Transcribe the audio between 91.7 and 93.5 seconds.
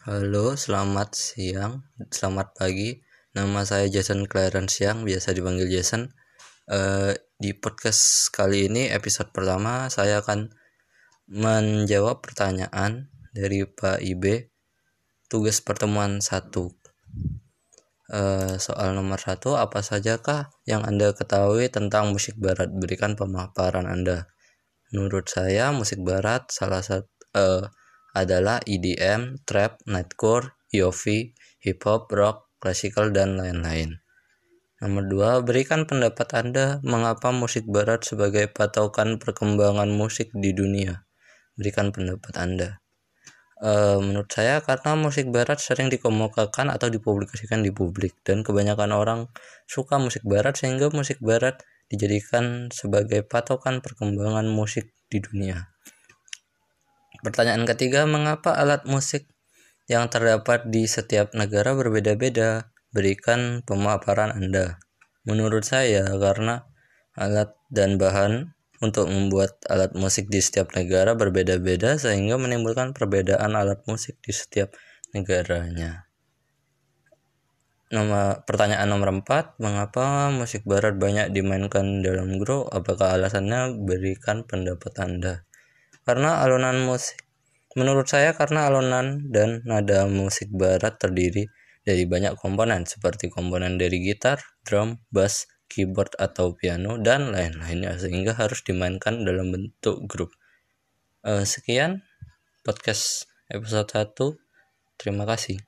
dari banyak komponen seperti